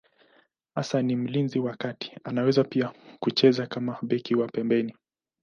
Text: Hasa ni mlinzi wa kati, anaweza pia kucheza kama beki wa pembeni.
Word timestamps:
Hasa 0.75 1.01
ni 1.01 1.15
mlinzi 1.15 1.59
wa 1.59 1.75
kati, 1.75 2.17
anaweza 2.23 2.63
pia 2.63 2.93
kucheza 3.19 3.67
kama 3.67 3.97
beki 4.01 4.35
wa 4.35 4.47
pembeni. 4.47 4.95